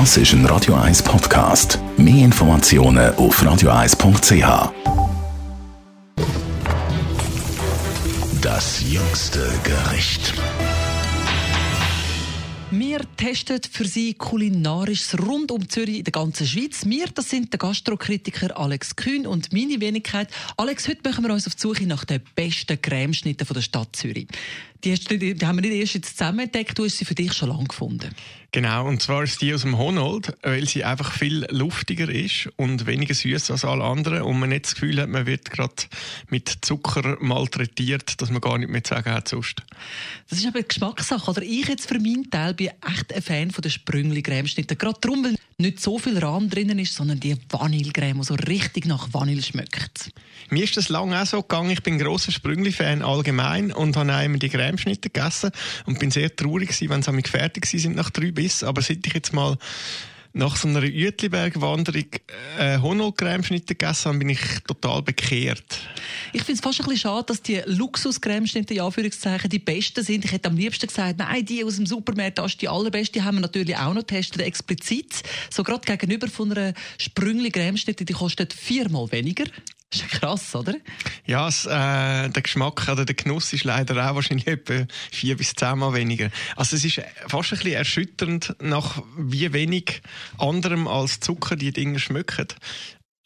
Das 0.00 0.16
ist 0.16 0.32
ein 0.32 0.44
Radio 0.46 0.74
1 0.74 1.04
Podcast. 1.04 1.78
Mehr 1.96 2.24
Informationen 2.24 3.14
auf 3.14 3.40
radio1.ch. 3.40 4.72
Das 8.42 8.82
jüngste 8.90 9.48
Gericht. 9.62 10.34
Wir 12.72 13.02
testen 13.16 13.60
für 13.70 13.84
Sie 13.84 14.14
kulinarisches 14.14 15.16
rund 15.16 15.52
um 15.52 15.68
Zürich 15.68 15.98
in 15.98 16.04
der 16.04 16.10
ganzen 16.10 16.44
Schweiz. 16.44 16.84
Wir, 16.86 17.06
das 17.14 17.30
sind 17.30 17.52
der 17.52 17.58
Gastrokritiker 17.58 18.58
Alex 18.58 18.96
Kühn 18.96 19.28
und 19.28 19.52
meine 19.52 19.80
Wenigkeit. 19.80 20.28
Alex, 20.56 20.88
heute 20.88 21.08
machen 21.08 21.24
wir 21.24 21.32
uns 21.32 21.46
auf 21.46 21.54
die 21.54 21.60
Suche 21.60 21.86
nach 21.86 22.04
den 22.04 22.20
besten 22.34 22.82
Cremeschnitten 22.82 23.46
der 23.46 23.60
Stadt 23.60 23.94
Zürich. 23.94 24.26
Die, 24.84 24.92
hast 24.92 25.10
du, 25.10 25.18
die 25.18 25.34
haben 25.46 25.56
wir 25.56 25.62
nicht 25.62 25.80
erst 25.80 25.94
jetzt 25.94 26.18
zusammen 26.18 26.40
entdeckt, 26.40 26.78
du 26.78 26.84
hast 26.84 26.98
sie 26.98 27.06
für 27.06 27.14
dich 27.14 27.32
schon 27.32 27.48
lange 27.48 27.64
gefunden. 27.64 28.10
Genau, 28.52 28.86
und 28.86 29.02
zwar 29.02 29.24
ist 29.24 29.40
die 29.40 29.52
aus 29.52 29.62
dem 29.62 29.78
Honold, 29.78 30.36
weil 30.42 30.68
sie 30.68 30.84
einfach 30.84 31.10
viel 31.10 31.46
luftiger 31.50 32.08
ist 32.08 32.50
und 32.56 32.86
weniger 32.86 33.14
süß 33.14 33.50
als 33.50 33.64
alle 33.64 33.82
anderen 33.82 34.22
und 34.22 34.38
man 34.38 34.50
nicht 34.50 34.66
das 34.66 34.74
Gefühl 34.74 35.00
hat, 35.00 35.08
man 35.08 35.26
wird 35.26 35.50
gerade 35.50 35.74
mit 36.28 36.58
Zucker 36.60 37.16
malträtiert, 37.20 38.20
dass 38.20 38.30
man 38.30 38.40
gar 38.40 38.58
nicht 38.58 38.70
mehr 38.70 38.84
zu 38.84 38.94
sagen 38.94 39.10
hat 39.10 39.26
sonst. 39.26 39.62
Das 40.28 40.38
ist 40.38 40.46
aber 40.46 40.58
eine 40.58 40.68
Geschmackssache, 40.68 41.30
oder? 41.30 41.42
Ich 41.42 41.66
jetzt 41.66 41.88
für 41.88 41.98
meinen 41.98 42.30
Teil 42.30 42.54
bin 42.54 42.68
echt 42.68 43.12
ein 43.12 43.22
Fan 43.22 43.50
von 43.50 43.62
der 43.62 43.70
Sprüngli-Cremeschnitte. 43.70 44.76
Gerade 44.76 45.00
darum, 45.00 45.24
weil 45.24 45.34
nicht 45.64 45.80
so 45.80 45.98
viel 45.98 46.18
Rahm 46.18 46.48
drinnen 46.48 46.78
ist, 46.78 46.94
sondern 46.94 47.18
die 47.18 47.36
Vanillecreme, 47.48 48.18
die 48.18 48.24
so 48.24 48.34
richtig 48.34 48.86
nach 48.86 49.08
Vanille 49.12 49.42
schmeckt. 49.42 50.10
Mir 50.50 50.64
ist 50.64 50.76
das 50.76 50.88
lange 50.88 51.20
auch 51.20 51.26
so 51.26 51.42
gegangen. 51.42 51.70
Ich 51.70 51.82
bin 51.82 51.94
ein 51.94 51.98
grosser 51.98 52.30
Sprüngli-Fan 52.30 53.02
allgemein 53.02 53.72
und 53.72 53.96
habe 53.96 54.12
einmal 54.12 54.38
die 54.38 54.48
Cremeschnitte 54.48 55.10
gegessen 55.10 55.50
und 55.86 55.98
bin 55.98 56.10
sehr 56.10 56.34
traurig 56.34 56.70
wenn 56.88 57.02
sie 57.02 57.12
fertig 57.22 57.66
sind 57.66 57.96
nach 57.96 58.10
drei 58.10 58.30
Bissen. 58.30 58.68
Aber 58.68 58.82
seit 58.82 59.06
ich 59.06 59.14
jetzt 59.14 59.32
mal 59.32 59.56
nach 60.34 60.56
so 60.56 60.66
einer 60.66 60.82
Uetliberg-Wanderung 60.82 62.06
äh, 62.58 62.78
Honol-Cremeschnitte 62.78 63.76
gegessen 63.76 64.06
habe, 64.06 64.18
bin 64.18 64.30
ich 64.30 64.40
total 64.66 65.00
bekehrt. 65.00 65.78
Ich 66.32 66.42
finde 66.42 66.54
es 66.54 66.60
fast 66.60 66.80
ein 66.80 66.86
bisschen 66.86 67.02
schade, 67.02 67.26
dass 67.28 67.40
die 67.40 67.62
Luxus-Cremeschnitte, 67.64 68.74
in 68.74 68.80
Anführungszeichen, 68.80 69.48
die 69.48 69.60
besten 69.60 70.04
sind. 70.04 70.24
Ich 70.24 70.32
hätte 70.32 70.48
am 70.48 70.56
liebsten 70.56 70.88
gesagt, 70.88 71.18
nein, 71.18 71.44
die 71.46 71.64
aus 71.64 71.76
dem 71.76 71.86
Supermarkt, 71.86 72.38
das 72.38 72.52
ist 72.52 72.62
die 72.62 72.68
allerbeste, 72.68 73.22
haben 73.22 73.36
wir 73.36 73.42
natürlich 73.42 73.76
auch 73.76 73.94
noch 73.94 74.02
getestet, 74.02 74.42
explizit. 74.42 75.22
So 75.50 75.62
gerade 75.62 75.86
gegenüber 75.86 76.26
von 76.26 76.50
einer 76.50 76.74
Sprüngli-Cremeschnitte, 76.98 78.04
die 78.04 78.12
kostet 78.12 78.52
viermal 78.52 79.12
weniger. 79.12 79.44
Das 79.94 80.02
ist 80.02 80.10
krass, 80.10 80.54
oder? 80.56 80.74
Ja, 81.24 81.46
es, 81.46 81.66
äh, 81.66 82.28
der 82.28 82.42
Geschmack 82.42 82.88
oder 82.88 83.04
der 83.04 83.14
Genuss 83.14 83.52
ist 83.52 83.62
leider 83.62 84.10
auch 84.10 84.16
wahrscheinlich 84.16 84.48
etwa 84.48 84.86
vier 85.12 85.36
bis 85.36 85.54
zehnmal 85.54 85.94
weniger. 85.94 86.30
Also 86.56 86.74
es 86.74 86.84
ist 86.84 87.00
fast 87.28 87.52
ein 87.52 87.58
bisschen 87.58 87.74
erschütternd, 87.74 88.56
nach 88.60 89.02
wie 89.16 89.52
wenig 89.52 90.02
anderem 90.36 90.88
als 90.88 91.20
Zucker 91.20 91.54
die 91.54 91.72
Dinge 91.72 92.00
schmecken. 92.00 92.48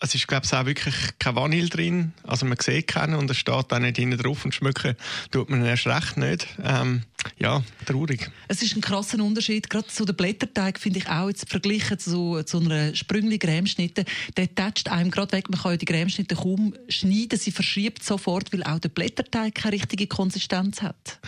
Es 0.00 0.14
ist, 0.14 0.28
glaube 0.28 0.46
ich, 0.46 0.52
auch 0.54 0.64
wirklich 0.64 0.94
kein 1.18 1.34
Vanille 1.34 1.68
drin. 1.68 2.12
Also 2.22 2.46
man 2.46 2.56
sieht 2.60 2.86
keinen 2.86 3.14
und 3.14 3.28
es 3.30 3.36
steht 3.36 3.72
auch 3.72 3.78
nicht 3.80 3.96
hinten 3.96 4.16
drauf 4.16 4.44
und 4.44 4.54
schmecken 4.54 4.94
tut 5.32 5.50
man 5.50 5.64
erst 5.64 5.88
recht 5.88 6.16
nicht. 6.16 6.46
Ähm, 6.62 7.02
ja, 7.36 7.64
traurig. 7.84 8.30
Es 8.46 8.62
ist 8.62 8.76
ein 8.76 8.80
krasser 8.80 9.20
Unterschied. 9.20 9.68
Gerade 9.68 9.88
zu 9.88 10.04
dem 10.04 10.14
Blätterteig 10.14 10.78
finde 10.78 11.00
ich 11.00 11.08
auch 11.08 11.28
jetzt 11.28 11.50
verglichen 11.50 11.98
zu, 11.98 12.44
zu 12.44 12.60
einer 12.60 12.94
sprüngli 12.94 13.38
Cremeschnitte. 13.38 14.04
Der 14.36 14.54
tätscht 14.54 14.88
einem 14.88 15.10
gerade 15.10 15.32
weg. 15.32 15.50
Man 15.50 15.60
kann 15.60 15.72
ja 15.72 15.76
die 15.76 15.86
Cremeschnitte 15.86 16.36
kaum 16.36 16.74
schneiden. 16.88 17.36
Sie 17.36 17.50
verschiebt 17.50 18.04
sofort, 18.04 18.52
weil 18.52 18.62
auch 18.62 18.78
der 18.78 18.90
Blätterteig 18.90 19.56
keine 19.56 19.74
richtige 19.74 20.06
Konsistenz 20.06 20.80
hat. 20.80 21.18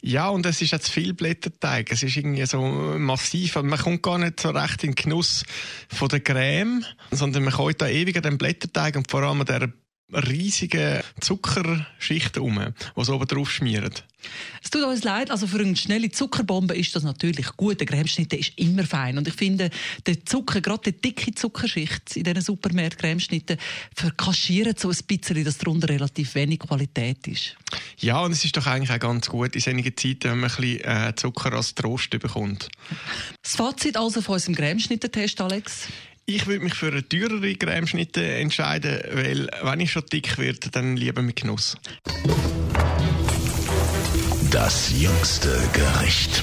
Ja, 0.00 0.28
und 0.28 0.46
es 0.46 0.62
ist 0.62 0.70
jetzt 0.70 0.90
viel 0.90 1.12
Blätterteig. 1.12 1.90
Es 1.90 2.02
ist 2.02 2.16
irgendwie 2.16 2.46
so 2.46 2.60
massiv. 2.60 3.56
Man 3.56 3.78
kommt 3.78 4.02
gar 4.02 4.18
nicht 4.18 4.40
so 4.40 4.50
recht 4.50 4.84
in 4.84 4.92
den 4.92 4.94
Genuss 4.94 5.44
von 5.88 6.08
der 6.08 6.20
Creme, 6.20 6.84
sondern 7.10 7.44
man 7.44 7.52
kommt 7.52 7.80
da 7.80 7.88
ewig 7.88 8.16
an 8.16 8.22
den 8.22 8.38
Blätterteig 8.38 8.96
und 8.96 9.10
vor 9.10 9.22
allem 9.22 9.40
an 9.40 9.46
der 9.46 9.72
riesige 10.12 11.04
Zuckerschichten 11.20 12.42
um, 12.42 12.74
die 12.96 13.04
sie 13.04 13.12
oben 13.12 13.26
drauf 13.26 13.50
schmieren. 13.50 13.92
Es 14.62 14.70
tut 14.70 14.82
uns 14.82 15.04
leid, 15.04 15.30
also 15.30 15.46
für 15.46 15.60
eine 15.60 15.76
schnelle 15.76 16.10
Zuckerbombe 16.10 16.74
ist 16.74 16.96
das 16.96 17.02
natürlich 17.02 17.56
gut. 17.56 17.78
Der 17.78 17.86
Cremeschnitte 17.86 18.36
ist 18.36 18.52
immer 18.56 18.84
fein. 18.84 19.16
Und 19.16 19.28
ich 19.28 19.34
finde, 19.34 19.70
der 20.06 20.24
Zucker, 20.24 20.60
gerade 20.60 20.92
die 20.92 21.00
dicke 21.00 21.34
Zuckerschicht 21.34 22.16
in 22.16 22.24
diesen 22.24 22.42
Supermärkten-Cremeschnitten, 22.42 23.58
verkaschiert 23.94 24.80
so 24.80 24.90
ein 24.90 24.96
bisschen, 25.06 25.44
dass 25.44 25.58
darunter 25.58 25.88
relativ 25.88 26.34
wenig 26.34 26.60
Qualität 26.60 27.26
ist. 27.28 27.56
Ja, 28.00 28.20
und 28.20 28.32
es 28.32 28.44
ist 28.44 28.56
doch 28.56 28.66
eigentlich 28.66 28.92
auch 28.92 29.00
ganz 29.00 29.28
gut 29.28 29.54
in 29.54 29.60
solchen 29.60 29.96
Zeiten, 29.96 30.30
wenn 30.30 30.40
man 30.40 30.50
ein 30.50 30.56
bisschen 30.56 30.80
äh, 30.84 31.14
Zucker 31.16 31.52
als 31.52 31.74
Trost 31.74 32.10
bekommt. 32.10 32.68
Das 33.42 33.56
Fazit 33.56 33.96
also 33.96 34.22
von 34.22 34.34
unserem 34.34 34.54
Cremeschnittentest, 34.54 35.40
Alex? 35.40 35.88
Ich 36.24 36.46
würde 36.46 36.62
mich 36.62 36.74
für 36.74 36.88
eine 36.88 37.08
teurere 37.08 37.54
Cremeschnitte 37.54 38.24
entscheiden, 38.36 39.00
weil 39.12 39.48
wenn 39.62 39.80
ich 39.80 39.90
schon 39.90 40.04
dick 40.12 40.38
werde, 40.38 40.70
dann 40.70 40.96
lieber 40.96 41.22
mit 41.22 41.36
Genuss. 41.36 41.76
Das 44.50 44.92
jüngste 44.94 45.58
Gericht. 45.72 46.42